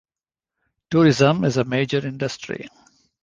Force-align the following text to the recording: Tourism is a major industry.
Tourism 0.89 1.43
is 1.43 1.57
a 1.57 1.63
major 1.63 2.03
industry. 2.03 2.67